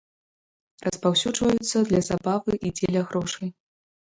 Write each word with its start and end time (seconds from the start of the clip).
Распаўсюджваюцца 0.87 1.77
для 1.91 2.01
забавы 2.09 2.57
і 2.69 2.73
дзеля 2.79 3.05
грошай. 3.13 3.49